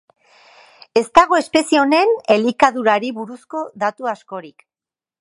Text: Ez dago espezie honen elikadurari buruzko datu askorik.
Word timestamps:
Ez 1.01 1.03
dago 1.19 1.37
espezie 1.41 1.83
honen 1.83 2.15
elikadurari 2.39 3.15
buruzko 3.21 3.65
datu 3.85 4.13
askorik. 4.17 4.71